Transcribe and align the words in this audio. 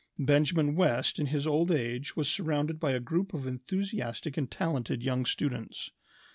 Benjamin 0.17 0.73
West 0.75 1.19
in 1.19 1.27
his 1.27 1.45
old 1.45 1.69
age 1.69 2.15
was 2.15 2.27
surrounded 2.27 2.79
by 2.79 2.91
a 2.93 2.99
group 2.99 3.35
of 3.35 3.45
enthusiastic 3.45 4.35
and 4.35 4.49
talented 4.49 5.03
young 5.03 5.27
students. 5.27 5.91